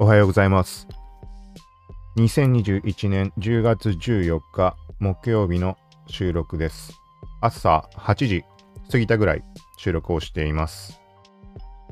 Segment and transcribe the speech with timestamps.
[0.00, 0.88] おはようございます。
[2.16, 5.78] 2021年10月14日木曜日の
[6.08, 6.94] 収録です。
[7.40, 8.44] 朝8時
[8.90, 9.44] 過ぎたぐらい
[9.78, 11.00] 収録をしています。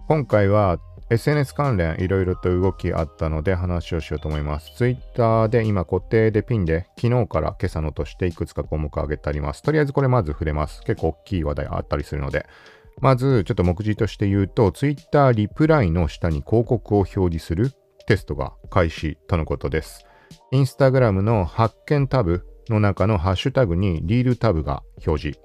[0.08, 0.80] 今回は
[1.10, 4.74] SNS 関連いろいろと動きあったので話をしようと思います。
[4.76, 9.62] Twitter で今固定でピンで昨日から今朝のとしていくつか項目を挙げてあります。
[9.62, 10.82] とりあえずこれまず触れます。
[10.82, 12.46] 結構大きい話題あったりするので。
[13.00, 17.72] まずちょっと目次として言うと Twitter リプライの下に広告を表示する
[18.12, 20.04] テストが開始とのことです。
[20.50, 25.40] インスタグラムの発見タブの中のハッシュタグにリールタブが表示。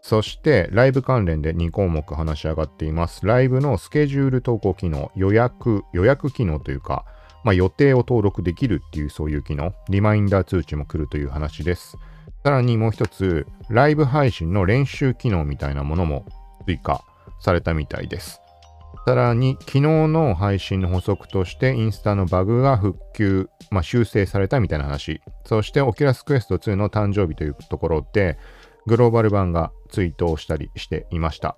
[0.00, 3.26] そしてライブ関連で2項目話し上がっています。
[3.26, 7.04] ライブのスケジュール投稿機能、予約、予約機能というか、
[7.44, 11.98] まあ、予定を登録できるっていうそういう機能、リマインダー通知も来るという話です。
[12.42, 16.24] さらにもう一つ、ライブ配信の練習機能みたいなものも
[16.64, 17.04] 追加
[17.38, 18.40] されたみたいです。
[19.06, 25.22] さらに、昨日の配信の補足として、インスタのバグが復旧、まあ、修正されたみたいな話。
[25.46, 28.38] そして、 Oculus Quest 2の誕生日というところで、
[28.86, 31.56] グローバル版がツイートをしたりしていました。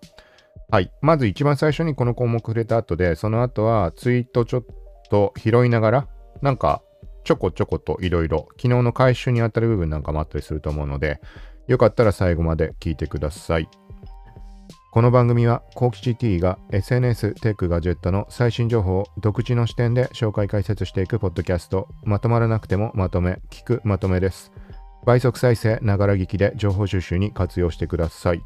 [0.70, 0.92] はい。
[1.00, 4.64] まず一番最初にこの項目触れた後で、その後はツイートちょっ
[5.10, 6.08] と拾いながら、
[6.42, 6.82] なんか
[7.24, 11.20] ちょこちょこといろいろ、昨日の回収にあたる部分なんかもあったりすると思うので、
[11.66, 13.68] よかったら最後まで聞いてください。
[14.92, 24.50] この番組は、コーキチ T が SNS、テック、ガジェットの最新情報を独自の視点で紹介解説していくポッドキャスト、まとまらなくてもまとめ、聞くまとめです。
[25.06, 28.42] 倍速再生、ながら聞きで情報収集に活用してください。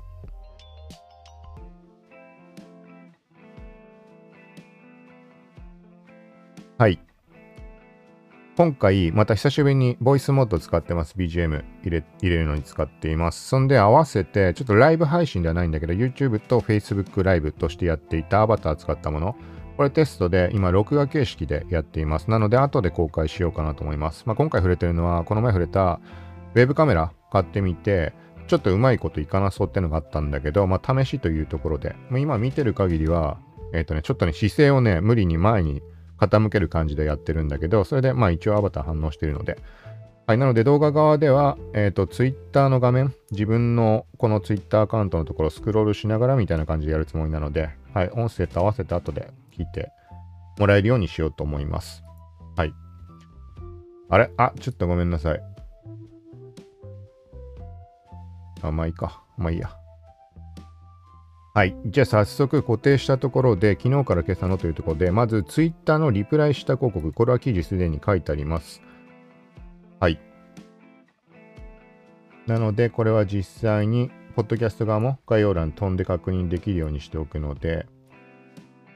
[6.77, 7.01] はい。
[8.57, 11.17] 今回、また久しぶりにボイスモード使ってます。
[11.17, 13.49] BGM 入れ入れるのに使っています。
[13.49, 19.35] そんで合わせて、ちょっとライブ配信ではないんだけど、YouTube と Facebook ライブとしてやっていたアバター使ったもの。
[19.77, 22.31] これテストで今、録画形式でやっています。
[22.31, 24.23] なので、後で公開しようかなと思います。
[24.25, 25.98] まあ、今回触れてるのは、この前触れた
[26.55, 28.13] ウェブカメラ買ってみて、
[28.47, 33.41] ちょっとうまいこといかなそうってのがあったんだけど、まあ、試しというところで、今見てる限りは、
[33.73, 35.83] えっ、とね、ちょっとね、姿勢をね、無理に前に
[36.19, 39.58] 傾ける感じでやってるんだけど、それでまあ一応アバター反応してるので。
[40.27, 49.91] はい、なので動画側では、えっ、と、Twitter の画面、自分のこの Twitter アカウントのところスクロールしながらみたいな感じでやるつもりなので、はい、音声と合わせて後で聞いて
[50.58, 52.02] もらえるようにしようと思います。
[52.57, 52.73] はい。
[54.08, 54.31] あれ？
[54.39, 55.42] あ、ちょっとごめんなさい。
[58.63, 59.23] あ、まあいいか。
[59.36, 59.77] まあいいや。
[61.57, 61.77] はい。
[61.87, 68.83] じゃあ早速固定したところで、昨日から今朝のというところで、まず Twitter のリプライした広告、これは記事すでに書いてあります。
[70.01, 70.19] はい。
[72.48, 77.87] なので、これは実際に、ポッドキャスト側も概要欄飛んで確認できるようにしておくので、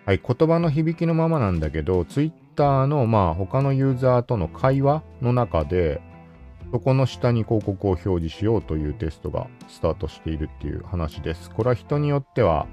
[0.05, 6.01] はい、言葉の響きのままなんだけど、Twitter のまあ他のユーザーとの会話の中で、
[6.71, 11.51] そこの下に広告を表示しようというテストがスタートしているっていう話です。
[11.51, 12.67] これは人によっては、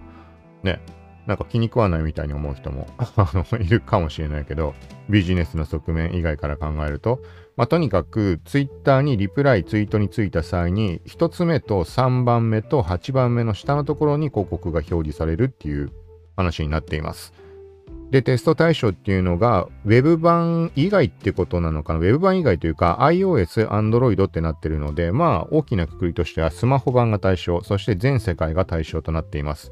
[0.63, 0.81] ね、
[1.25, 2.88] なんか気に食わないみたいに思う人も
[3.59, 4.73] いるかもしれないけど、
[5.09, 7.22] ビジネスの側面以外から考えると、
[7.56, 15.91] まあ、とにかく Twitter にリプライツイートについた際に、1つ目と3番目と8番目の下のところに広告が表示されるっていう
[16.35, 17.44] 話になっています。
[18.11, 29.71] で、テスト対象っていうのが、Web 版以外ってことなのかな ?Web 版以外というか、iOS、Android ってなってるので、まあ、大きなくくりとしてはスマホ版が対象、そして全世界が対象となっています。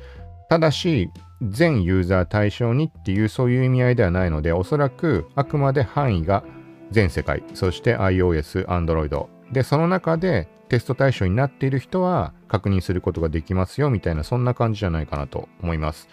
[0.49, 1.09] ただし、
[1.41, 6.43] 全ユーザー対象にっていうそういう意味合いではないので、おそらくあくまで範囲が
[6.91, 9.27] 全世界、そして iOS、Android。
[9.51, 16.07] で、その中でテスト対象になっている人は確認することができますよみたいな、そんな感じじゃないかなと思います。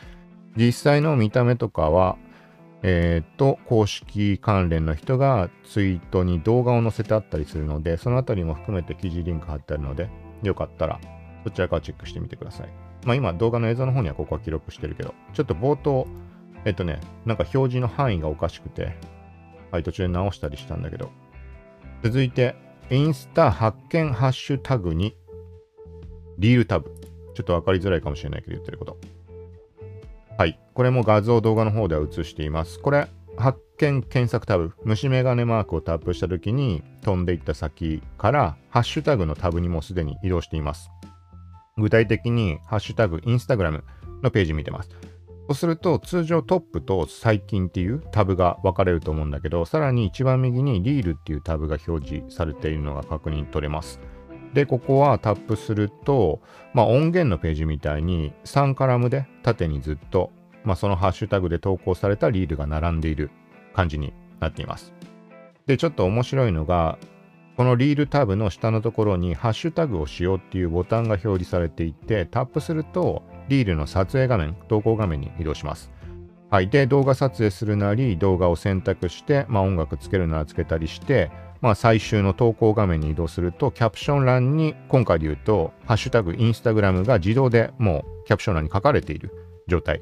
[0.56, 2.16] 実際の見た目とかは、
[2.82, 10.08] えっ、と、公式関連の人がツイートに動画を載せてあったりするので、そのあたりも含めて記事リンク貼ってあるので、
[10.42, 10.98] よかったら
[11.44, 12.68] そちらからチェックしてみてください。
[13.04, 16.06] まあ今動画の映像の方にはここは記録してるけど、ちょっと冒頭、
[16.64, 18.96] えっ、とね、なんか表示の範囲がおかしくて、
[19.70, 21.10] はい、途中で直したりしたんだけど。
[22.02, 22.54] 続いて、
[22.90, 25.16] インスタ発見ハッシュタグに、
[26.38, 26.90] リールタブ。
[27.34, 28.98] ちょっとわかりづらいかもしれないけど言ってること。
[30.40, 30.58] はい。
[30.72, 32.80] これも画像、動画の方では映しています。
[32.80, 40.88] これ、発見検索タブ、虫眼鏡マークをタップしたときに飛んでいった先から、ハッシュタグのタブにもすでに移動しています。
[41.76, 43.84] 具体的に、ハッシュタグ、インスタグラム
[44.22, 44.88] のページ見てます。
[44.88, 54.00] そうすると、通常トップと最近っていうタブが分かれると思うんだけど、さらに一番右にリールっていうタブが表示されているのが確認取れます。
[54.54, 56.40] で、ここはタップすると、
[56.74, 60.30] まあ、音源のページみたいに3カラムで縦にずっと、
[60.64, 63.30] まあ、そのハッシュタグで投稿されたリールが並んでいる
[63.74, 64.92] 感じになっています。
[65.66, 66.98] で、ちょっと面白いのが、
[67.56, 75.92] このリールタブの下のところにハッシュタグをしようっていうボタンが表示されていて、タップするとリールの撮影画面、投稿画面に移動します。
[76.50, 76.68] はい。
[76.68, 81.30] で、動画撮影するなり、動画を選択して、まあ、音楽つけるならつけたりして、
[81.60, 89.30] まあ、最終の投稿画面に移動すると、キャプション欄に、今回で言うと、ハッシュタグ、インスタグラムが自動でもうキャプション欄に書かれている
[89.68, 90.00] 状態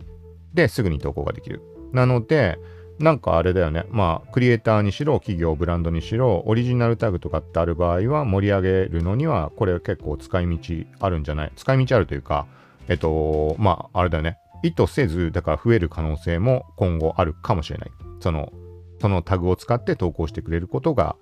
[0.54, 1.60] ですぐに投稿ができる。
[1.92, 2.58] なので、
[3.00, 3.84] なんかあれだよね。
[3.90, 11.52] まあ、クリエイターにしろ、企業、ブランドにしろ、オリジナルタグとかってある場合は、盛り上げるのには、これ結構使い道あるんじゃない？
[11.56, 12.46] 使い道あるというか、
[12.88, 14.38] えっと、まあ、あれだよね。
[14.64, 17.90] 意図せず、だから増える可能性も今後あるかもしれない。
[18.20, 18.52] その、
[19.00, 21.16] そのタグを使って投稿してくれることが、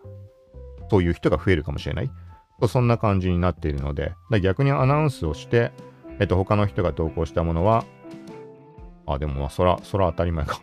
[0.91, 2.11] そういう人が増えるかもしれない。
[2.69, 5.73] そんな感じになっているので、逆にアナウンスをして、
[6.19, 7.85] えっと、他の人が投稿したものは、
[9.06, 10.59] あ、でもまあ、そら、そら当たり前か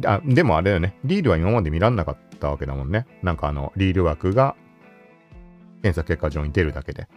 [0.00, 0.20] な あ。
[0.24, 0.96] でもあれだよね。
[1.04, 3.06] リールは今まで見らんなかったわけだもんね。
[3.22, 4.56] なんかあの、リール枠が
[5.82, 7.08] 検索結果上に出るだけで。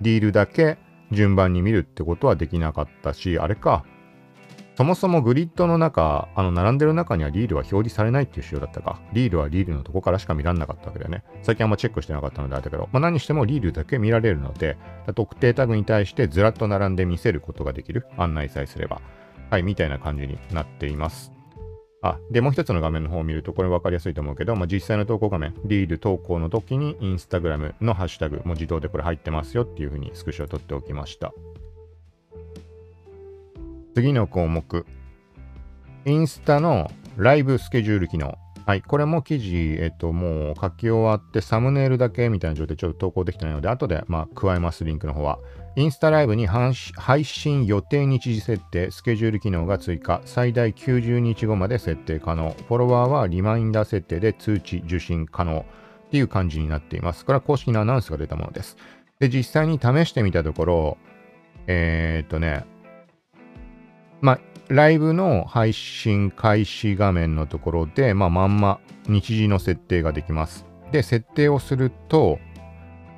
[0.00, 0.78] リールだけ
[1.12, 3.84] 順番に見るってことはできなかったし、あれか、
[4.76, 9.00] そもそもグリッドの中、あの、並んでる中にはリールは表示されないっていう仕様だったか。
[9.12, 11.22] リールはリールのとこからしか見らんなかったわけだよね。
[11.42, 14.76] 最近あんまチェックしてなかったのであれだけど、まあ、何してもリールだけ見られるので、
[15.14, 18.06] 特定タグに対してずらっと並んで見せることができる。
[18.16, 19.00] 案内さえすれば。
[19.50, 21.34] はい、みたいな感じになっています。
[22.02, 31.32] あ、で、もう一つの画面の方を見ると、これ分かりやすいと思うけど、まあ、実際の投稿画面、リール投稿の時に、インスタグラムのハッシュタグ、も自動でこれ入ってますよっていうふうにスクショを取っておきました。
[33.94, 34.86] 次の項目、
[36.04, 38.36] インスタのライブスケジュール機能。
[38.66, 38.82] はい。
[38.82, 45.38] これも記事、えっと、もう書き終わって、サムネイルだけみたいな状態でちょっと投稿できてないので、後で、まあ、加えます、リンクの方は。
[45.76, 46.74] インスタライブに配
[47.24, 50.22] 信予定日時設定、スケジュール機能が追加。
[50.24, 52.56] 最大90日後まで設定可能。
[52.68, 55.66] フォロワーはリマインダー設定で通知受信可能。
[56.06, 57.24] っていう感じになっています。
[57.24, 58.76] これは公式のアナウンスが出たものです。
[59.18, 60.98] で、実際に試してみたところ、
[61.66, 62.64] えー、っとね、
[64.24, 70.64] まあ、ライブの配信開始画面のところで、まあ、まんま日時の設定ができます。
[70.92, 72.38] で、設定をすると、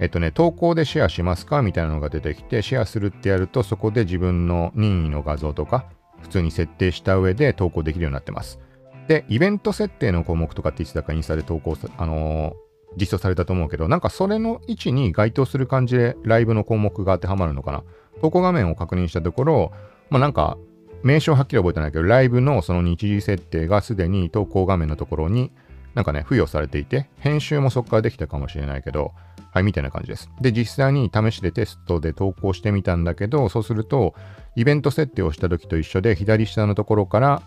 [0.01, 5.87] えっとね、投稿でシェアしますかみたいなのが出てきて、シェアするってやると、そこで自分の任意の画像とか、
[6.23, 8.59] 普通に設定した上で投稿できるようになってます。
[9.07, 17.85] で、イベント設定の項目とかっていつだかインスタで投稿あのー、実装されたと思うけど、なんかそれの位置に該当する感じでライブの項目が当てはまるのかな。
[18.21, 19.73] 投稿画面を確認したところ、
[20.11, 20.59] まあなんか
[21.07, 25.53] 名称はっきり覚えてないけど、ライブのその日時設定がすでに投稿画面のところに
[25.97, 29.15] なんかね、付与されていて、編集もそこからできたかもしれないけど、
[29.51, 30.29] はい、みたいな感じです。
[30.43, 34.15] で、実際に試しでテストで投稿してみたんだけど、そうすると、
[34.57, 37.43] イベント設定をした時と一緒で、左下のところから、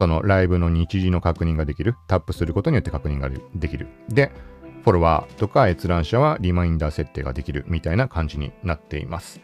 [0.00, 1.94] そのライブの日時の確認ができる。
[2.08, 3.86] タップすることによって確認ができる。
[4.08, 4.32] で、
[4.82, 9.40] フォロワーとか閲覧者はリマインダー設定ができるみたいな感じになっています。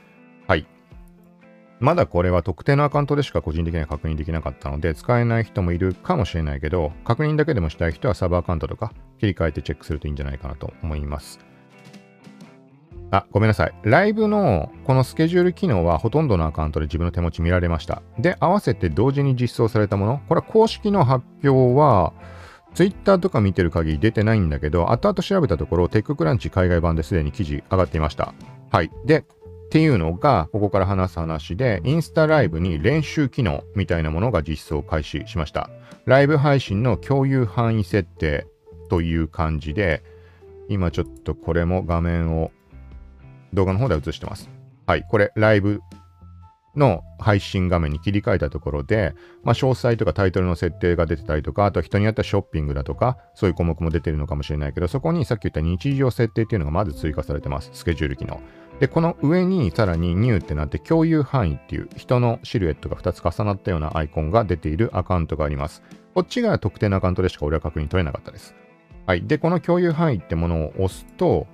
[1.81, 11.41] まだこれは特定のアカウントでしか個人的には確認できなかったので、使えない人もいるかもしれないけど、確認だけでもしたい人はサブアカウントとか切り替えてチェックするといいんじゃないかなと思います。
[13.13, 13.75] あ、ごめんなさい。
[13.83, 18.03] ライブのこのスケジュール機能はほとんどのアカウントで自分の手持ち見られました。
[18.19, 20.21] で、合わせて同時に実装されたもの。
[20.29, 22.13] これは公式の発表は、
[22.75, 28.33] Twitter とか見てる限り出てないんだけど、後々調べたところ、テッククランチ海外版ですでに記事上がっていました。
[28.71, 28.91] はい。
[29.05, 29.25] で、
[29.71, 35.71] っていうのが、ここから話す話で、インスタライブに練習機能みたいなものが実装開始しました。
[36.07, 38.49] ライブ配信の共有範囲設定
[38.89, 40.03] という感じで、
[40.69, 42.51] 今ちょっとこれも画面を
[43.55, 44.51] 動画の方で映してます。
[44.87, 45.81] はい、これライブ
[46.75, 57.71] の配信画面に切り替えたところで、まあ、詳細とかタイトルの設定が出てたりとか、あと人によってはショッピングだとか、そういう項目も出てるのかもしれないけど、そこにさっき言った日常設定っていうのがまず追加されてます。
[57.73, 58.41] スケジュール機能。
[58.81, 65.83] で、この上にさらにニューってなって共有範囲っていう人のシルエットが2つ重なったようなアイコンが出ているアカウントがあります。
[66.15, 68.55] こっちが特定のアカウントでしか俺は確認取れなかったです。
[69.07, 69.27] はい。
[69.27, 71.47] で、この共有範囲ってものを押すと、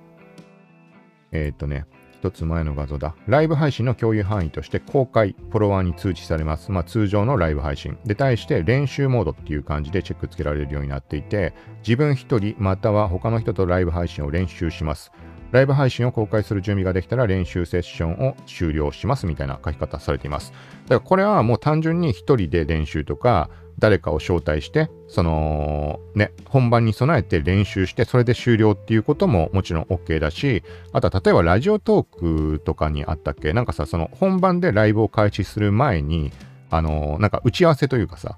[1.33, 3.13] えっ、とね、一つ前の画像だ。
[3.27, 6.71] ライブ配信の共有範囲として公開、フォロワーに通知されます。
[6.71, 7.97] まあ通常のライブ配信。
[8.05, 15.11] で、対して練習モードっていう感じでチェックつけられるようになっていて、自分一人または他の人とライブ配信を練習します。
[15.51, 20.51] ライブ配信を公開する準備ができたら練習セッションを終了しますみたいな書き方されています。
[20.87, 23.49] だからこれはもう単純に一人で練習とか、
[23.79, 30.63] 誰かを招待して、その、ね、本番に備えて練習して、それで終了っていうことももちろん OK だし、
[30.93, 33.53] あとは例えばラジオトークとかにあったっけ？
[33.53, 36.31] なんかさ、その本番でライブを開始する前に、
[36.71, 38.35] あのなんか打ち合わせというかさ、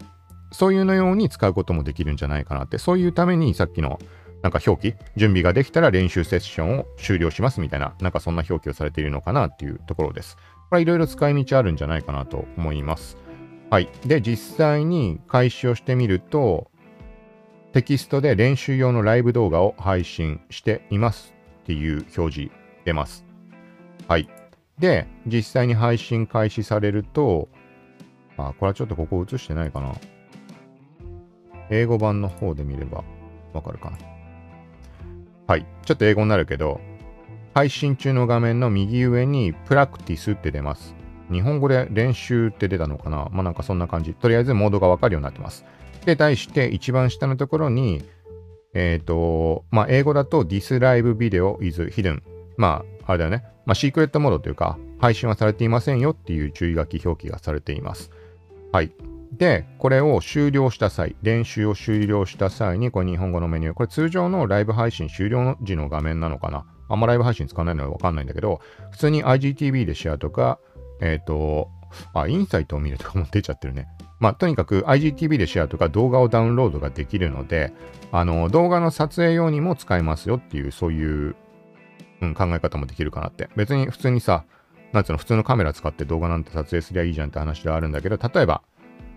[0.51, 3.97] そういうのように使うこともできるんじゃないかなって、そういうためにさっきの
[4.41, 10.37] なんか表記、準備ができたら練習セッションを終了しますみたいな、なんかそんな表記をされているのかなっていうところです。
[10.69, 13.17] これいろいろ使い道あるんじゃないかなと思います。
[13.69, 13.89] はい。
[14.05, 16.71] で、実際に開始をしてみると、
[17.73, 22.51] テキストで練習用のライブ動画を配信していますっていう表示
[22.85, 23.25] 出ます。
[24.07, 24.27] はい。
[24.79, 27.49] で、実際に配信開始されると、
[28.37, 29.93] あ、これはちょっとここ映してないかな。
[31.69, 33.03] 英語版の方で見れば
[33.53, 33.97] わかるかな。
[35.49, 35.65] はい。
[35.83, 36.79] ちょっと英語になるけど、
[37.55, 40.93] 配信中の画面の右上にプラクティスって出ます。
[41.31, 43.29] 日本語で練習って出たのかな？
[43.31, 44.13] まあなんかそんな感じ。
[44.13, 45.65] とりあえずモードがわかるようになってます。
[46.05, 48.03] で、対して一番下のところに、
[48.75, 52.21] えっ、ー、と、まあ英語だと This Live Video is Hidden。
[52.55, 53.43] まああれだよね。
[53.65, 58.11] まあシークレットモードというか、配信はされていませんよっていう注意書き表記がされています。
[58.71, 58.91] はい。
[59.31, 66.65] で、これを終了した際、練習を終了した際に、これ日本語のメニュー、これ通常のライブ配信終了時の画面なのかな？
[66.89, 68.59] あんまライブ配信使わないのでわかんないんだけど、
[68.91, 70.59] 普通に IGTV でシェアとか、
[71.01, 71.69] えっ、ー、と、
[72.13, 73.87] あ、インサイトを見るとかも出ちゃってるね。
[74.19, 77.73] まあ、とにかく IGTV でシェアとか動画をダウンロードができるので、
[78.11, 81.35] あの、動画の撮影用にも使えますよっていう、そういう、
[82.21, 83.49] うん、考え方もできるかなって。
[83.55, 84.43] 別に普通にさ、
[84.91, 88.63] なんつうの、普通のカメラ使って動画なんて撮影すりゃいいじゃんって話ではあるんだけど、例えば、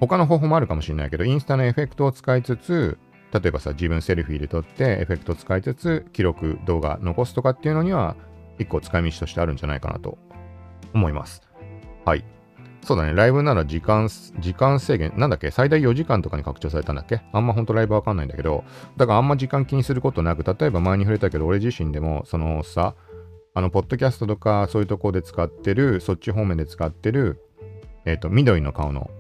[0.06, 2.98] 他の方法もあるかもしれないけど、インスタのエフェクトを使いつつ、
[3.32, 8.16] 例えばさ、自分セルフィーで撮ってエフェクトを使いつつ、記録、動画残すとかっていうのには、
[8.58, 10.18] 一個使い道としてあるんじゃないかなと
[10.92, 11.40] 思います。
[12.04, 12.24] はい。
[12.82, 14.08] そうだね、ライブなら時間、
[14.40, 17.22] 時間制限、なんだっけ、最大4時間とかに拡張されたんだっけ？
[17.32, 18.64] あんまほんとライブわかんないんだけど、
[18.96, 22.96] だからあんま時間気にすることなく、例えば前に触れたけど、俺自身でも、そのさ、
[23.54, 27.40] あの、ポッドキャストとか、そういうとこで使ってる、そっち方面で使ってる、
[28.04, 29.10] えっ、ー、と、緑の顔の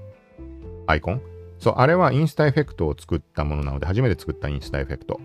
[0.86, 1.22] アイコン？
[1.58, 5.20] そう、あれはインスタエフェクトを作ったものなので、初めて作ったインスタエフェクト。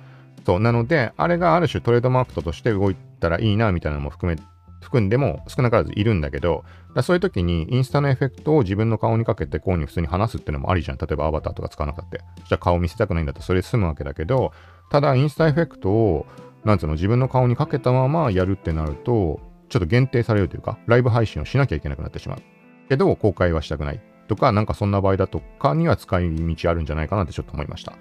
[0.46, 4.42] そう、なので、あれがある種トレードマークとして動いたらいいな、みたいなのも含め、
[4.82, 6.64] 含んでも少なからずいるんだけど、
[6.96, 10.98] だそういう時にインスタのエフェクトを自分の顔にかけてこうに普通に話すっていうのもありじゃん。
[10.98, 12.20] 例えばアバターとか使わなくたって。
[12.20, 14.54] じゃあ顔見せたくないんだったらそれ済むわけだけど、
[14.92, 16.28] ただインスタエフェクトを、
[16.64, 22.42] なんつうの、自分の顔にかけたままやるってなると、ちょっと限定されるというか、ライブ配信をしなきゃいけなくなってしまう。
[22.88, 24.00] けど、公開はしたくない。
[24.28, 27.94] とか、なんかそんな場合だとかには使い道あるんじゃないかなってちょっと思いました。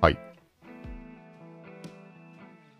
[0.00, 0.18] はい。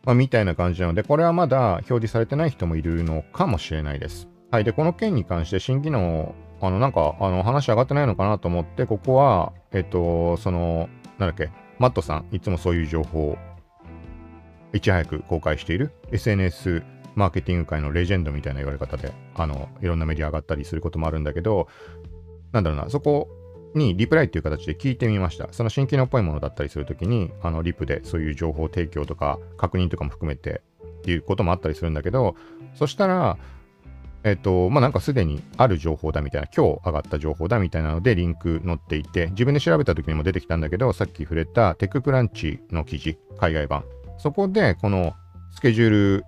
[0.04, 4.28] まあ、みたいな感じなので、これはまだ表示されてない人もいるのかもしれないです。
[4.50, 4.64] はい。
[4.64, 13.38] で、この件に関して新機能、あの、なんか、あの、話上がってないのかなと思って、ここは、えっと、その、なんだっけ、マットさん、いつもそういう情報を
[14.72, 16.82] いち早く公開している SNS
[17.14, 21.68] マーケティング界のレジェンドみたいな言われ方で、あの、いろんなメディア上がったりすることもあるんだけど、
[22.54, 23.28] なんだろうな、そこ
[23.74, 25.48] にリプライっていう形で聞いてみました。
[25.50, 30.62] その新機能っぽいものだったりするときに、あの、リプでそういう情報提供とか確認とかも含めて
[31.00, 32.36] っていうこともあったりするんだけど、
[32.74, 33.36] そしたら、
[34.22, 43.84] えっ、と、まあ、なんかすでにある情報だみたいな、今日上がった情報だみたいなのでリンク載っていて、自分で調べた時にも出てきたんだけど、さっき触れたテッククランチの記事、海外版。
[44.18, 45.14] そこで、この
[45.52, 46.24] スケジュール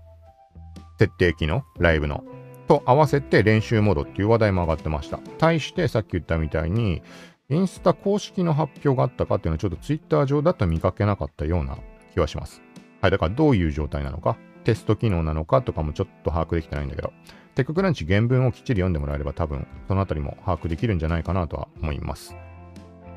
[0.99, 2.25] 設定機能、ライブの
[2.67, 5.19] と合わせて練習モードっていう話題も上がってました。
[5.39, 7.03] 対してさっき言ったみたいに、
[7.49, 11.79] インスタ公式の発表があったかっていうのはちょっとツイッター上だと見かけなかったような
[12.13, 12.63] 気はします。
[13.01, 17.13] はい、だからどういう状態なのか、テスト機能なのかとかもちょっと把握できてないんだけど、
[17.55, 22.37] テッククランチ原文をきっちり読んでもらえれば多分そのあたりも把握できるんじゃないかなとは思います。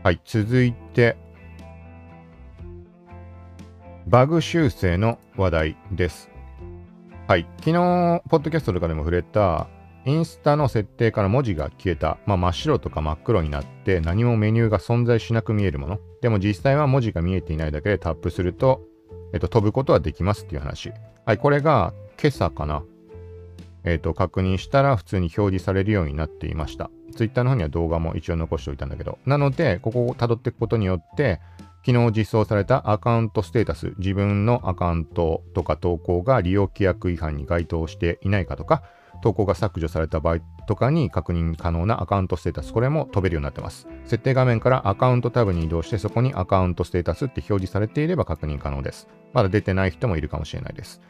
[0.03, 1.17] はい、続いて、
[4.07, 6.29] バグ修正の話題です。
[7.29, 7.45] はい。
[7.59, 7.73] 昨日、
[8.27, 9.67] ポッドキャストとかでも触れた、
[10.03, 15.99] インスタの設定から文字が消えた、まあ、真っ白とか真っ黒になって何もメニューが存在しなく見えるもの。
[16.23, 18.81] でも実際は文字が見えていないだけでタップすると、
[19.31, 20.91] えっと、飛ぶことはできますっていう話。
[21.23, 21.37] はい。
[21.37, 22.81] これが今朝かな。
[23.83, 26.89] えっと、確認したら普通に表示されるようになっていました。
[27.15, 29.19] Twitter の方には動画も一応残しておいたんだけど。
[29.27, 31.39] なので、ここを辿っていくことによって、
[31.85, 38.83] 昨日実装されたアカウントステータス、自分のアカウントとか投稿が利用規約違反に該当していないかとか、
[39.21, 43.87] 投稿が削除された場合とかに確認可能なアカウントステータス、これも飛べるようになってます。
[44.05, 49.07] 設定画面からアカウントタブに移動して、そこにアカウントステータスって表示されていれば確認可能です。
[49.33, 51.01] まだ出てない人もいるかもしれないです。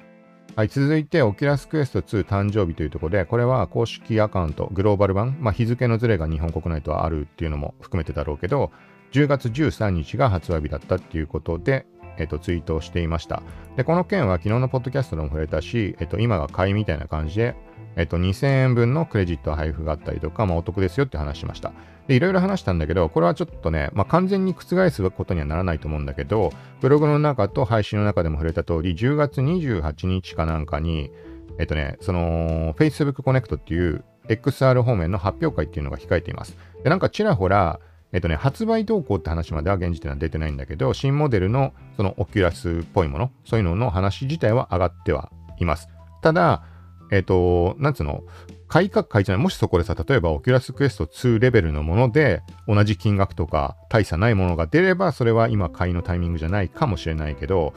[0.56, 8.72] はい、続いて、 Oculus Quest 2誕生日というところで、これは公式アカウント、グローバル版、まあ、日付のズレが日本国内とはあるっていうのも含めてだろうけど、
[9.12, 11.86] 10月13日が発売日だったっていうことで、
[12.18, 13.42] えっと、ツイートをしていました。
[13.78, 17.56] で、この件は昨日のポッドキャストでも触れたし、えっと、今が買いみたいな感じで、
[17.96, 21.72] えっと、2000円分のクレジット配布があったりとか、まあ、お得ですよって話しました。
[22.08, 26.52] で、いろいろ話したんだけど、これはちょっとね、まあ、完全に覆すことにはならないと思うんだけど、
[26.82, 31.12] ブログの中と配信の中でも触れた通り、10月28日かなんかに、
[31.58, 36.58] えっとね、その Facebook Connect っていう XR 方面の発表会っていうのが控えています。
[36.84, 37.80] で、なんかちらほら、
[38.12, 45.90] えっとね、発売動向って話までは現時点は出てないんだけど、新モデルのそのオキュラスっぽいもの、そういうのの話自体は上がってはいます。
[46.22, 46.64] ただ、
[47.12, 48.24] えっ、と、なんつうの、
[48.68, 49.44] 買いか買いじゃない。
[49.44, 57.74] もしそこでさ、例えば Oculus Quest 2レベルのもので、同じ金額とか大差ないものが出れば、それは今買いのタイミングじゃないかもしれないけど、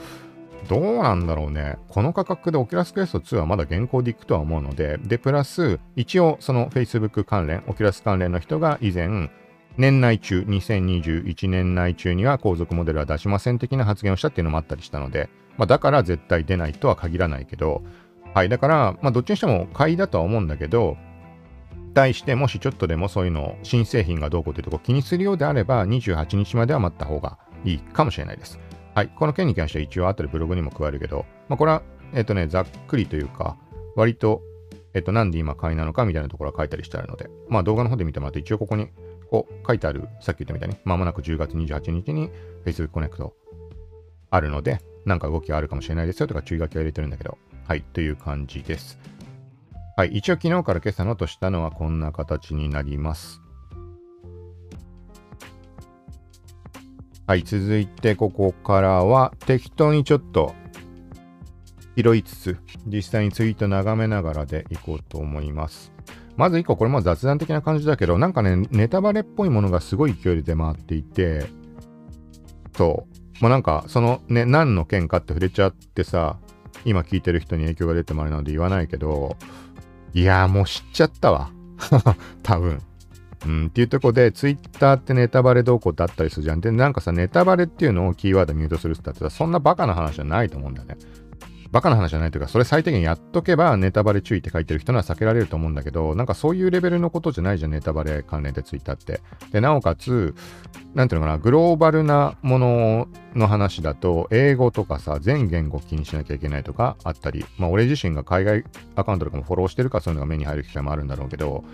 [0.68, 1.78] どうなんだろうね。
[1.88, 9.30] この価格で Oculus Quest 2はまだ現行でいくとは思うので、で、プラス、一応その Facebook 関連、 Oculus 関連の人が以前、
[9.76, 17.82] 年内中、2021年内中には後続モデルは出しません的な発言をしたっていうのもあったりしたので、まあ、だから絶対出ないとは限らないけど、
[18.34, 18.48] はい。
[18.48, 20.96] だから、まあ、どっちにしても買いだとは思うんだけど、
[21.94, 28.58] 対してもしちょっとでもそういうの新製品がどうこうというとこ気にするようであれば28日までは待った方がいいかもしれないです。
[28.94, 29.08] はい。
[29.08, 33.56] この件に関しては一応後でブログにも加えるけど、まあ、これは、えっ、ー、とね、ざっくりというか、
[33.96, 34.42] 割と、
[34.94, 38.88] えっ、ー、と、なんで今買いなのかみたいなところは書いたりしてあるので、まあ動画の方で見てもらって一応ここに
[39.32, 42.28] こう書いてある、さっき言ったみたいに、まもなく10月28日に
[42.66, 43.32] Facebook Connect
[44.28, 48.98] あるので、なんか動きがあるかもしれないですよとか注意書きを入れてるんだけど、はい、という感じです。
[49.96, 53.40] はい、一応昨日から今朝のとしたのはこんな形になります。
[57.26, 60.54] はい、続いてここからは適当にちょっと
[61.96, 65.90] 拾いつつ、実際にツイート眺めながらでいこうと思います。
[66.36, 71.46] まず1個、これも雑談的な感じだけど、なんかね、ネタバレっぽいものがすごい勢いで出回っていて、
[72.74, 73.06] そ
[73.40, 73.48] う。
[73.48, 76.38] なんか、そのね、何の件かって触れちゃってさ、
[76.84, 79.36] 今聞いてる人に影響が出てもあれなので言わないけど、
[80.14, 81.50] いやもう知っちゃったわ。
[82.42, 82.78] 多分。
[83.44, 86.60] うん、っていうとこで、ツイッターってネタバレ動向ってあったりするじゃん。
[86.60, 90.96] で、なんかさ、ネタバレっていうのをキーワードミュートするって言ったら、そんなバカな話じゃないと思うんだよね。
[91.72, 99.22] バカな話じゃないというか、それ最低限やっとけばネタバレ注意って書いてる人なら避けられると思うんだけど、なんかそういうレベルのことじゃないじゃん、ネタバレ関連でツイッターって。
[99.52, 100.34] で、なおかつ、
[100.94, 111.64] なんていうのかな、グローバルなものの話だと、英語とかさ、全言語気にしなきゃいけないとかあったり、まあ俺自身が海外アカウントとかもフォローしてるからそういうのが目に入る機会もあるんだろうけど、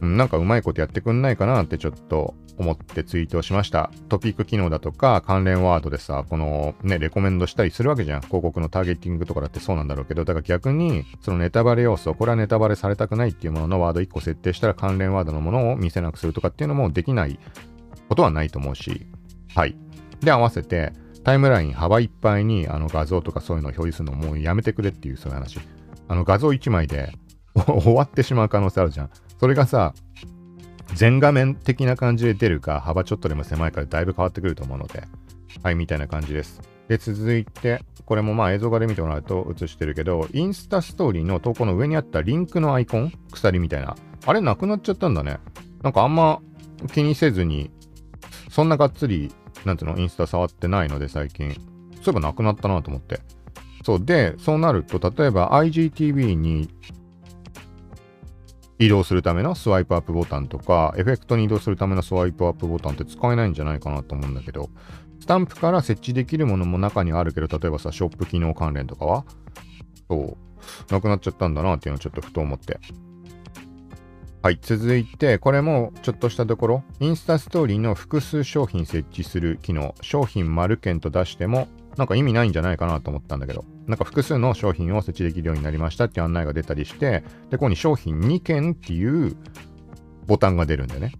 [0.00, 3.90] なんかうまいことやってくんないかなってちょっと思ってツイートをしました。
[4.08, 8.20] トピック機能だとか関連ワードでさ、このね、レコメンドしたりするわけじゃん。
[8.20, 17.38] 広告のターゲティングとかだってそうなんだろうけど、だから逆にそのネタバレ要素、これはネタバレされたくないっていうもののワード1個設定したら関連ワードのものを見せなくするとかっていうのもできない
[18.08, 19.06] ことはないと思うし、
[19.54, 19.76] はい。
[20.20, 20.92] で、合わせて
[21.24, 25.60] タイムライン幅いっぱいにあの画像とかそういうのを表示するのもうやめてくれっていうそういう話。
[26.08, 27.12] あの画像1枚で
[27.54, 29.10] 終わってしまう可能性あるじゃん。
[29.40, 29.94] それがさ、
[30.94, 35.02] 全画面的な感じで出るか、幅ちょっとでも狭いからだいぶ変わってくると思うので、
[35.62, 36.60] はい、みたいな感じです。
[36.88, 43.96] で、続いて、これもまあ映像画で見てもらうと映してるけど、インスタストーリーの投稿の上にあったリンクのアイコン、鎖みたいな。
[44.26, 45.38] あれなくなっちゃったんだね。
[45.82, 46.42] なんかあんま
[46.92, 47.70] 気にせずに、
[48.50, 49.32] そんながっつり、
[49.64, 51.54] なんていうの、インスタ触ってないので最近。
[51.54, 51.62] そうい
[52.10, 53.20] えばなくなったなと思って。
[53.86, 54.04] そう。
[54.04, 56.68] で、そうなると、例えば IGTV に
[58.80, 64.70] 移動するためのスワイプアップボタンとか、エフェクトに移動するためのスワイプアップボタンって使えないんじゃないかなと思うんだけど、
[65.20, 69.26] スタンプから設置できるものも中にあるけど、例えばさ、ショップ機能関連とかは、
[70.08, 70.38] そ
[70.88, 72.80] う、なくなっちゃったんだなっていうのをちょっとふと思って。
[74.42, 81.68] はい、続いて、これもちょっとしたところ、インスタストーリーの複数商品設置する機能、商品丸券と出しても、
[82.00, 89.36] なんか意味ないんじゃないかなと思ったんだけど、なんか複数の商品を設置できるようになりましたっていう案内が出たりして、で、ここに商品2件っていう
[90.26, 91.12] ボタンが出るんだよね。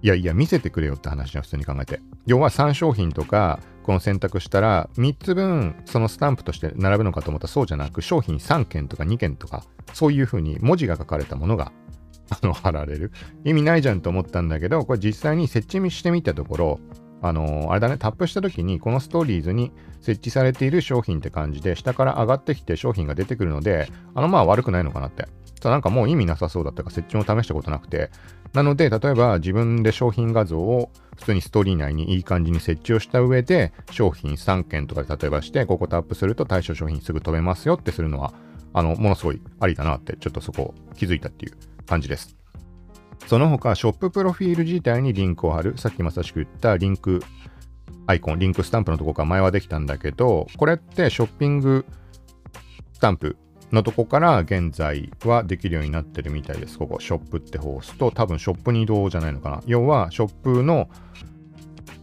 [0.00, 2.00] いやいや、見せてくれよって話じゃん、普通に考えて。
[2.24, 11.72] 要は3商品とか、この選択したら、3つ分、そのスタンプとして並ぶのかと思ったらそうじゃなく、商品3件とか2件とか、そういう風に文字が書かれたものが、
[12.30, 13.12] あの、貼られる。
[13.44, 16.80] 意味ないじゃんと思ったんだけど、これ実際に設置してみたところ、
[17.22, 25.26] あのー、あれだね、タップした時に、このストーリーズに設置されている商品って感じで、下から上がってきて商品が出てくるので、あの、まあ悪くないのかなって。
[25.60, 28.10] ただなんかもう意味なさそうだったか設置も試したことなくて。
[28.52, 38.34] なので、例えば自分で商品画像を普通にストーリー内にいい感じに設置をした上で、商品3件とかで例えばして、ここタップすると対象商品すぐ飛べますよってするのは、
[38.72, 41.52] あの、ものすごいありだなって、ちょっとそこ気づいたっていう
[41.86, 42.41] 感じです。
[43.26, 47.22] その他、ショッププロフィール自体にリンクを貼る、さっきまさしく言ったリンク
[48.06, 51.86] アイコン、リンクスタンプのとこから前はできたんだけど、これってショッピング
[52.92, 53.36] スタンプ
[53.72, 56.78] のとこから現在はできるようになってるみたいです。
[56.78, 59.62] ここ、ショップって方を押すと、多分ショップに移動じゃないのかな。
[59.66, 60.90] 要は、ショップの、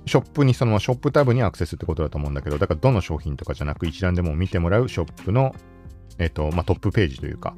[0.05, 5.53] ショップにそのままショップタブにアクセスってことだと思うんだけど、だからどの商品とかじゃなく一覧でも見てもらうショップの、
[6.17, 7.55] えっと、まあ、トップページというか、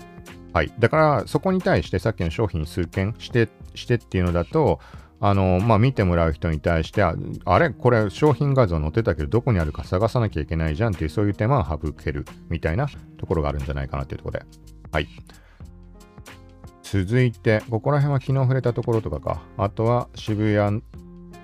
[0.54, 0.74] はい。
[0.80, 4.80] だから、そこに対してさっきの商品数件して、してっていうのだと、
[5.24, 7.16] あの、まあ、見てもらう人に対して、あ
[7.60, 7.70] れ？
[7.70, 12.88] これ商品画像載ってたけど、どこにあるか探さなきゃいけないじゃんっていう、そういう手間を省けるみたいな
[13.18, 14.46] ところがあるんじゃないかなっていうところで。
[14.92, 15.08] はい。
[16.82, 19.42] 続いて、ここら辺は昨日触れたところとかか。
[19.58, 20.82] あとは渋谷、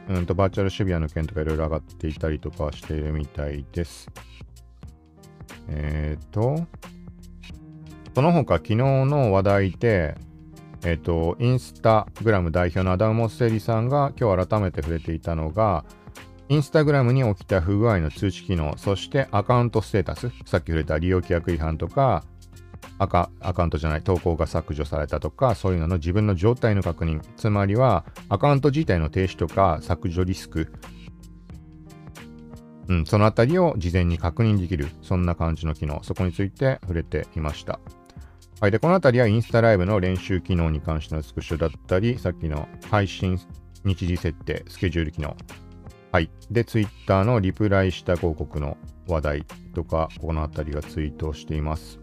[0.09, 4.09] うんと、バーチャル渋谷の件とかいろいろ上がっていたりとかしているみたいです。
[5.69, 6.65] えっ、ー、と、
[8.17, 10.15] その他昨日の話題で、
[10.83, 15.85] えっ、と、インスタグラム代表のアダム・モッセリさんが今日改めて触れていたのが、
[16.49, 22.23] インスタグラムに起きた不具合の通知機能、そしてアカウントステータス、さっき触れた利用規約違反とか、
[22.97, 30.73] アカアカウントじゃない、投稿が削除されたとか、そういうのの自分の状態の確認、つまりはアカウント自体の停止とか削除リスク、
[32.87, 37.79] うん、そのあたりを事前に確認できる、そんな感じの機能、そこについて触れていました。
[38.59, 38.71] はい。
[38.71, 43.39] で、このあたりはインスタライブの練習機能に関してのスクショだったり、さっきの配信
[43.83, 45.35] 日時設定、スケジュール機能。
[46.11, 46.31] はい。
[46.49, 51.99] で、ツイッターのリプライした広告の話題とか、このあたりがツイートしています。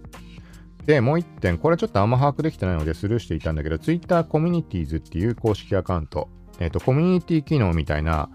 [0.87, 6.29] で、もう一点、これちょっとあんま把握できてないのでスルーしていたんだけど、ツイッターコミュニティーズっていう公式アカウント、
[6.61, 8.31] えっ、ー、と、コミュニティ機能みたいな、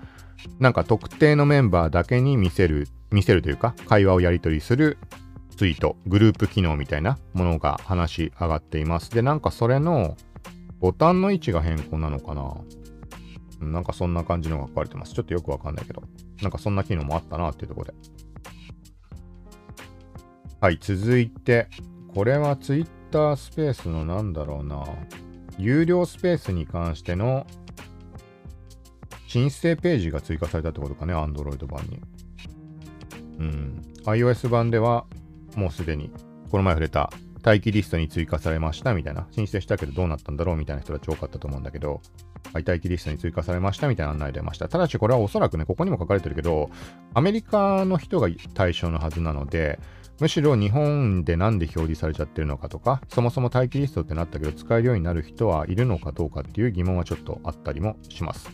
[0.60, 4.98] なんか特定のメンバーだけに見せる、見せるというか、会話をやり取りする
[5.60, 9.12] ツイート、グループ機能みたいなものが話し上がっています。
[9.12, 10.16] で、なんかそれの
[10.80, 12.56] ボタンの位置が変更なのかな
[13.60, 15.14] なんかそんな感じのが書かれてます。
[15.14, 16.02] ちょっとよくわかんないけど。
[16.42, 17.94] なんかそんな機能もあったなっていうところで。
[20.62, 21.68] はい、続いて、
[22.16, 24.86] これは Twitter スペースのなんだろうな。
[25.58, 27.46] 有料スペースに関しての
[29.28, 32.00] 申請ページが追加されたってことかね、Android 版に。
[33.40, 33.82] うん。
[34.06, 35.06] iOS 版では
[35.60, 36.12] もうすでに、
[36.50, 37.12] この前触れた
[37.44, 42.02] 待機リストに追加されましたみたいな、申請したけどどうなったんだろうみたいな人たち多かったと思うんだけど、
[42.54, 44.68] はい、待機リストに追加されましたみたいな案内出ました。
[44.68, 46.70] ただしこれはおそらくね、ここにも書かれてるけど、
[47.14, 49.80] アメリカの人が対象のはずなので、
[50.20, 58.50] むしろ日本でなんで表示されちゃってるのかとか、そもそも待機リストってなったけど使えるようになる人はいるのかどうかっていう疑問はちょっとあったりもします。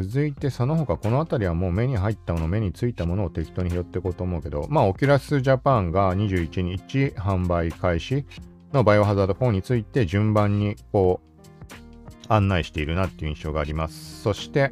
[0.00, 8.24] 続いてその他この辺りはもう目に入ったもの目についたものを適当に拾っていこうと思うけどまあオキュラスジャパンが21日販売開始
[8.72, 14.22] のバイオハザード4について順番にこう案内しているなっていう印象があります。
[14.22, 14.70] そして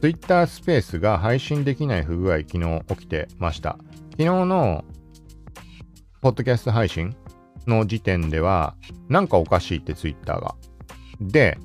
[0.00, 3.76] Twitter スペースが配信できない不具合昨日起きてました。
[4.12, 4.84] 昨日の
[6.22, 7.14] ポッドキャスト配信
[7.66, 8.74] の時点では
[9.08, 10.56] なんかおかしいって Twitter が。
[11.20, 11.58] で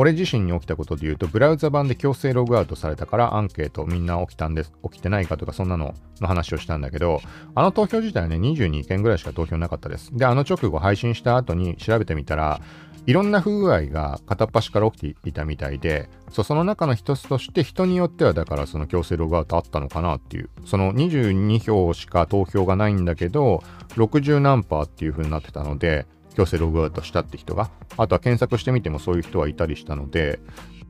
[0.00, 7.20] 俺自身に起きたことで言うと、ブラウザ版で強制ログアウトされたからアンケートみんな起きたんです、起きてないかとかそんなのの話をしたんだけど、
[7.56, 10.16] あの投票自体はね、22件ぐらいしか投票なかったです。
[10.16, 12.60] で、あの直後配信した後に調べてみたら、
[13.06, 23.64] いろんな不具合が片っ端から起きていたみたいで、そその中の一つとして人によってはだからその強制ログアウトあったのかなっていう、その22票しか投票がないんだけど、
[23.96, 26.06] 60何パーっていう風になってたので、
[26.38, 30.38] 強制ログアウトしたって人が、あとは検索してみてもそういう人はいたりしたので、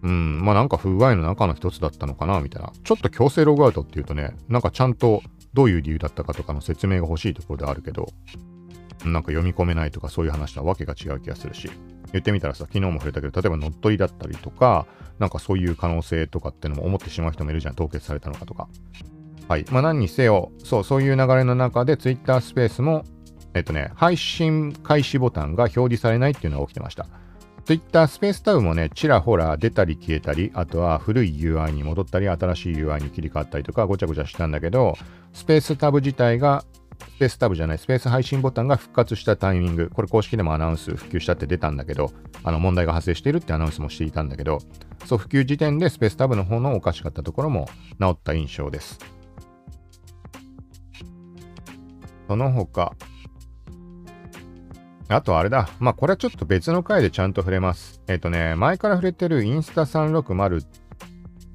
[0.02, 2.70] うん、まあなんか不具合の中の一つだったのかな、みたいな。
[2.84, 5.22] ちょっと強制ログアウトっていうとね、なんかちゃんと
[5.54, 8.12] どういう理由だったかとかの説明が欲しいところであるけど、
[9.06, 11.70] なんか読み込めないとかそういう話とはわけが違う気がするし、
[12.12, 14.84] 言ってみたらさ、昨日も触れたけど、例えば乗っ取りだったりとか、
[15.18, 18.68] なんかそういう可能性とかってのも思ってしまう人もいるじゃん、凍結されたのかとか。
[19.48, 19.64] はい。
[19.70, 23.04] まあ何にせよ、そう、そういう流れの中で Twitter スペースも
[23.58, 27.06] えっとね、配信開始ボタンが表示されないっていうのが起きてました。
[27.64, 34.96] Twitter スペースタブもね、ちらほら出たり消えたり、あとは古い UI に戻ったり、新しい UI に切り替わったりとか、ごちゃごちゃしたんだけど、
[35.32, 36.64] スペースタブ自体が、
[37.16, 42.12] スペースタブじゃない、スペース配信ボタンが復活したタイミング、これ公式でもアナウンス普及したって出たんだけど、
[42.44, 44.60] あの問題が発生しているってアナウンスもしていたんだけど、
[45.04, 47.68] そう、普及時点でスペースタブの方のおかしかったところも
[48.00, 49.18] 治った印象です。
[52.28, 52.92] その他、
[55.08, 55.68] あとあれだ。
[55.80, 58.02] まあ、これはちょっと別の回でちゃんと触れます。
[58.08, 60.64] えっ、ー、とね、前から触れてるインスタ360っ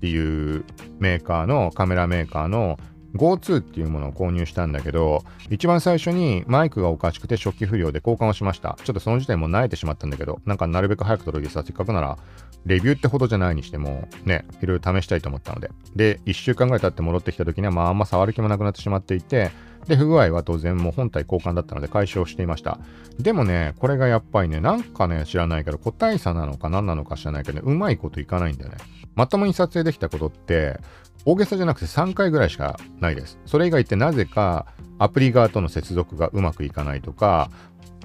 [0.02, 0.66] ていう
[1.00, 2.80] メーカーの、カメラメーカーの
[3.16, 8.76] GO2 っていうものを購入したんだけど、一番最初にマイクがおかしくて初期不良で交換をしました。
[8.84, 12.18] ちょっとその時点も慣れてしまったんだけど、なんかなるべく早く届けさ、せっかくなら、
[12.66, 15.70] レビューってほどじゃないにしても、ね、いろいろ試したいと思ったので。
[15.96, 19.52] で、1週間ぐらい経って戻ってきた時には、まああんま触る気もなくなってしまっていて、
[19.88, 22.80] で、不具合は当然もう本体交換だったので解消していました。
[23.20, 28.78] でもね、これがやっぱりね、なんかね、知らないけど、個体差なのか何なのか知らないけど、ね、うまいこといかないんだよね。
[29.16, 30.80] まともに撮影できたことって、
[31.26, 33.40] 大げさじゃなくて3回ぐらいしかないです。
[33.46, 34.66] それ以外ってなぜか
[35.00, 37.50] アプリ側との接続がうまくいかないとか、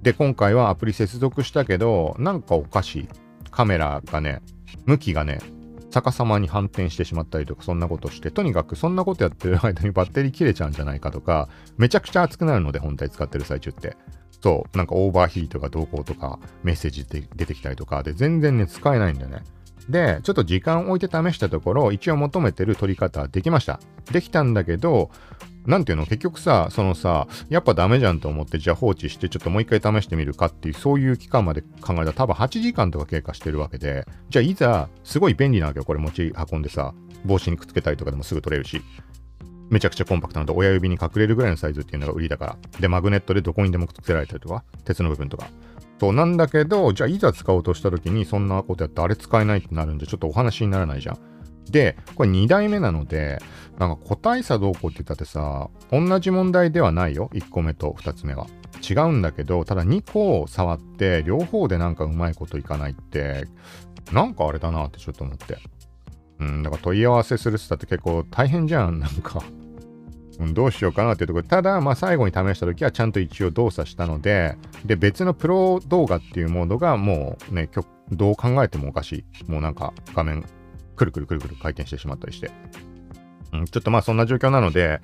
[0.02, 3.08] で、今回はアプリ接続したけど、なんかおかしい。
[3.50, 4.40] カメラがね、
[4.86, 5.40] 向きがね、
[5.90, 13.96] 逆さまに反転してしまったりとか、そんなことして、とにかくそんなことやってる間にバッテリー切れちゃうんじゃないかとか、めちゃくちゃ熱くなるので、本体使ってる最中って。
[14.42, 19.42] そう、なんかオーバーヒートがどうこうとか、メッセージで出てきたりとか、で、全然ね、使えないんだよね。
[19.88, 23.80] で、ちょっと時間を置いて試したところ、一応求めてる取り方できました。
[24.12, 25.10] できたんだけど、
[25.66, 26.04] なんていうの？
[26.04, 38.82] 結局さ、そのさ、やっぱダメじゃんと思って、じゃあ放置して、ちょっともう一回試してみるかっていう、そういう期間まで考えたら多分8時間とか経過してるわけで、じゃあいざ、すごい便利なわけよ、これ持ち運んでさ、帽子にくっつけたりとかでもすぐ取れるし。
[39.70, 42.80] めちゃくちゃコンパクトなので、親指に隠れるぐらいのサイズっていうのが売りだから。
[42.80, 45.48] で、マグネットでどこにでもくっつけられたりとか、鉄の部分とか。
[46.00, 51.18] そうなんだけど、じゃあいざ使おうとした時にそんなことやってあれ使えないってなるんで、ちょっとお話にならないじゃん。
[51.70, 53.40] で、これ2代目なので、
[53.78, 57.30] なんか個体差どうこうって言ったってさ、同じ問題ではないよ。
[57.34, 58.46] 1個目と2つ目は。
[58.88, 63.46] 違うんだけど、ただ2個触って、両方でなんかうまいこといかないって、
[64.12, 65.58] なんかあれだなってちょっと思って。
[66.40, 69.42] うん、だから問い合わせするってって結構大変じゃん、なんか
[70.38, 77.68] うん、どうしようかなっていうところただ、まあ、最後に試した時はちゃんと一応動作したので、で、別のプロ動画っていうモードがもうね、
[78.12, 79.50] どう考えてもおかしい。
[79.50, 80.44] もうなんか画面、
[80.96, 82.50] くるくるくるくる回転してしまったりして。
[83.52, 85.00] うん、ちょっとまあそんな状況なので、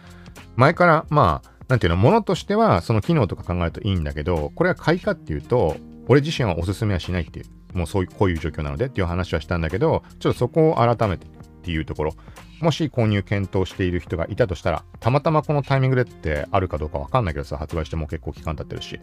[0.57, 11.31] 前からまあ、なんていうの、ものとしてはその機能とか考えるといいんだけど、これは買いかっていうと、俺自身はおすすめはしないっていう、もうそういう、こういう状況なのでっていう話はしたんだけど、ちょっとそこを改めてっ
[11.63, 12.15] ていうところ。
[12.65, 18.99] もし購入検討している人がいたとしたら、たまたまこのタイミングでってあるかどうかわかんないけどさ、発売しても結構期間経ってるし。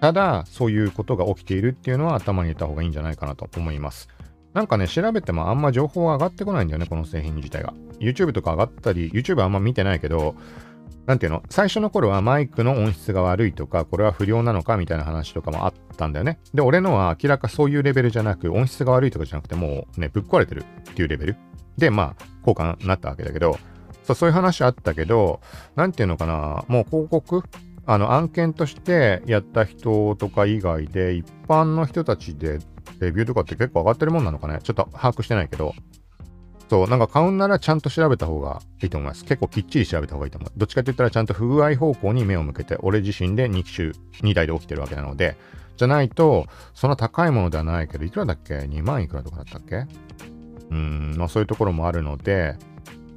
[0.00, 4.08] ただ、そういうことが起きているっていうのは頭に入れた方がいいんじゃないかなと思います。
[4.52, 7.72] なんかね、調べてもあんま情報が上がってこないんだよね、この製品自体が。
[8.00, 10.34] YouTube とか上がったり、YouTube あんま見てないけど、
[11.06, 11.42] なんていうの？
[11.50, 16.40] 最初の頃はマイクの音質が悪いとか、これは不良なのかみたいな話とかもあったんだよね。
[16.54, 21.36] で、俺のは明らかそういうレベルじゃなく、音質が悪いとかじゃなくて、もうね、ぶっ壊れてるっていうレベル。
[21.76, 23.58] で、まあ、効果になったわけだけど、
[24.04, 25.40] そうそういう話あったけど、
[25.76, 27.42] なんていうのかな、もう広告
[27.86, 32.58] あの案件としてやった人とか以外で、一般の人たちで
[33.00, 34.60] レビューとかって結構上がってるもんなのかね？
[34.62, 35.74] ちょっと把握してないけど。
[36.70, 39.24] そう、なんか買うんならちゃんと調べた方がいいと思います。
[39.24, 40.52] 結構きっちり調べた方がいいと思う。
[40.56, 43.88] どっちかって言ったらちゃんと不具合方向に目を向けて、俺自身で2機種、
[44.22, 45.36] 2台で起きてるわけなので、
[45.76, 49.86] じゃないと、そんな高いものではないけど、いくらだっけ ?2 万いくらとかだったっけ？
[50.70, 52.56] うん、まあそういうところもあるので、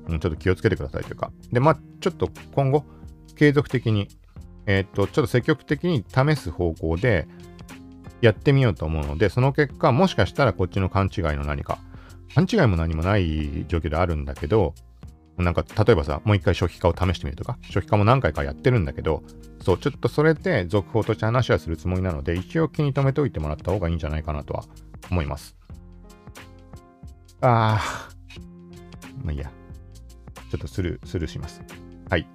[0.07, 1.31] うん、ちょっと気をつけてくださいというか。
[1.51, 2.85] で、まあちょっと今後、
[3.35, 4.07] 継続的に、
[4.65, 7.27] えー、っと、ちょっと積極的に試す方向で
[8.21, 11.79] やってみようと思うので、その結果、もしかしたらこっちの勘違いの何か、
[12.33, 14.73] 勘違いも何もない状況であるんだけど、
[15.37, 19.21] なんか、例えばさ、もう一回初期化を試してみるとか、初期化も何回かやってるんだけど、
[19.61, 24.63] そう、ちょっとそれで続報として話はするつもりなので、一応気に留めておいてもらった方がいいんじゃないかなとは
[25.11, 25.55] 思います。
[27.41, 28.09] ああ。
[29.23, 29.51] まあいいや。
[30.49, 31.61] ちょっとスルー、スルーします。
[32.09, 32.27] はい。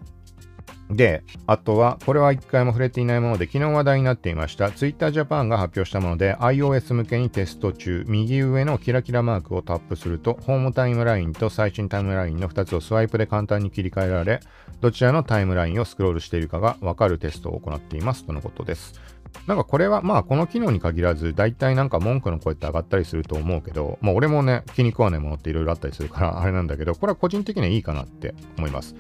[0.91, 14.41] で、あとは、これは一回も触れていないもので、昨日話題になっていました、Twitter Japan が発表したもので、iOS 向けにテスト中、右上のキラキラマークをタップすると、ホームタイムラインと最新タイムラインの2つをスワイプで簡単に切り替えられ、
[14.81, 19.01] どちらのタイムラインをスクロールしているかがわかるテストを行っていますとのことです。
[19.47, 28.95] なんかこれはまあこの機能に限らず大体なんか文句の声って上がったりすると思うけど、まあ俺もね気に食わないものっていろいろあったりするからあれなんだけど、これは個人的にはいいかなって思います。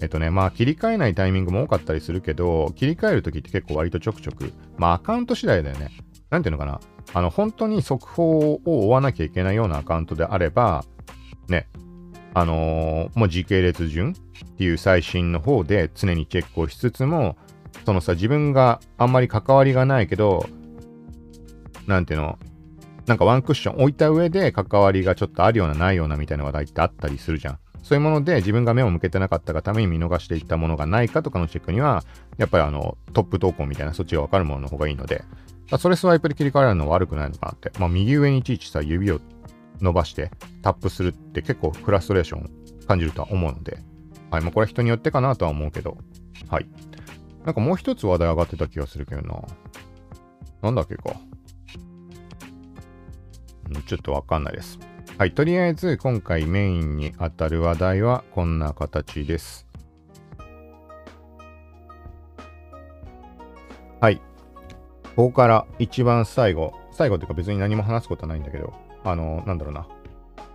[0.00, 5.90] えっとね、まあ切り替えないタイミングも多かったりするけど、切り替えるときって結構割とちょくちょく、まあアカウント次第だよね。
[6.30, 6.80] なんていうのかな。
[7.14, 10.84] あの本当に速報を追わなきゃいけないようなアカウントであれば、
[11.48, 11.68] ね、
[12.32, 17.36] あのー、もう時系列順っていう最新の方で常にチェックをしつつも、
[17.84, 20.46] そのさ、自分があんまり関わりがないけど、
[21.86, 22.38] なんていうの、
[23.06, 27.58] なんかワンクッション置いた上で関わりがちょっとあるようなないようなみたいな話題ってあったりするじゃん。
[27.82, 32.04] そういうもので自分が目を向けてなかったがために見逃していったものがないかとかのチェックには、
[32.38, 35.24] やっぱりあのトップ投稿みたいなそっちがわかるものの方がいいので、
[35.78, 37.72] それスワイプで切り替えるのは悪くないのかなって。
[37.80, 39.20] まあ右上にいちいちさ、指を
[39.80, 40.30] 伸ばして
[40.62, 42.50] タップするって結構フラストレーション
[42.86, 43.78] 感じるとは思うので、
[44.30, 44.42] はい。
[44.42, 45.98] まあこれは人によってかなとは思うけど、
[46.48, 46.66] はい。
[47.44, 49.42] なんかもう一つ話題上がってた気がするけどな。
[50.62, 51.16] なんだっけか。
[53.86, 54.78] ちょっとわかんないです。
[55.18, 59.66] はい、とりあえず今回メインに当たる話題はこんな形です。
[64.00, 64.20] はい。
[65.16, 68.72] ここから一番最後、最後っていうか別に何も話すことはないんだけど、
[69.04, 69.86] あの、なんだろうな。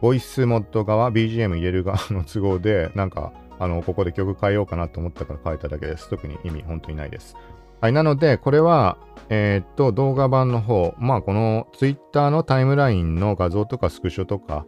[0.01, 6.09] ボイスモッド側、BGM 入れる側の都合で、なんか、あの、ここで曲変えようかなと思ったから変えただけです。
[6.09, 7.35] 特に意味本当にないです。
[7.81, 8.97] はい、なので、これは、
[9.29, 14.65] えー、っと、動画版の方、まあ、この Twitter のタイムラインの画像とかスクショとか、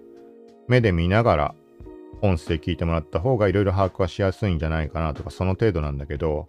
[0.67, 1.56] 目で見ながら、
[2.21, 6.45] 音声聞いてもらった方がいろいろ把握はしやすいんじゃないかなとか、その程度なんだけど、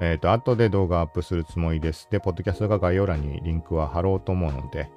[0.00, 2.08] えっ、ー、と、後で動画アップするつもりです。
[2.10, 4.90] で、ポッドキャストが概要欄にリンクは貼ろうと思うので、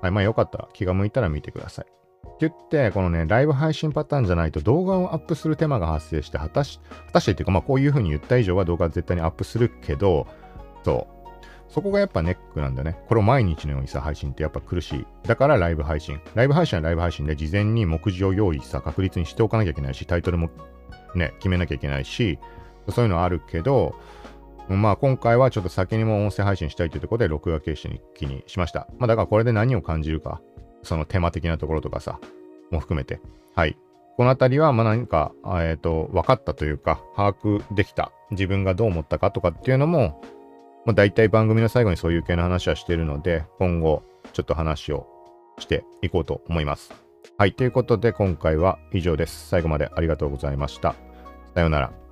[0.00, 1.86] はい、まあよかったら気が向いたら見てください。
[2.38, 10.28] って言って、このね、ライブ配信パターンじゃないと動画をアップする手間が発生して、果たし、果たしてっていうか、まあこういう風に言った以上は動画は絶対にアップするけど、
[10.84, 11.18] そう。
[11.68, 12.96] そこがやっぱネックなんだね。
[13.08, 15.06] これを毎日のようにさ、配信ってやっぱ苦しい。
[15.26, 16.20] だからライブ配信。
[16.34, 20.48] ライブ配信はライブ配信で事前に目次を用意さ、確率にしておかなきゃいけないし、タイトルも
[21.14, 22.38] ね、決めなきゃいけないし、
[22.90, 23.96] そういうのはあるけど、
[24.68, 28.86] まあ今回はちょっと先にも音声配信したいというところで録画形式にしました。
[28.98, 30.40] まあだからこれで何を感じるか、
[30.88, 32.18] その手間的なところとかさ、
[32.70, 33.20] も含めて。
[33.54, 33.76] はい。
[34.16, 38.10] このあたりはま何か、えっ、ー、と、分かったというか、把握できた。
[38.30, 40.20] 自分がどう思ったかとかっていうのも、
[40.84, 45.06] まあ大体番組の最後にそういう系の話はしてるので、今後ちょっと話を
[45.58, 46.92] していこうと思います。
[47.36, 47.52] はい。
[47.52, 49.48] ということで今回は以上です。
[49.48, 50.94] 最後までありがとうございました。
[51.54, 52.07] さようなら。